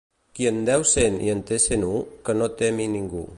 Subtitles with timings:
[0.37, 1.93] Qui en deu cent i en té cent u,
[2.29, 3.23] que no temi ningú.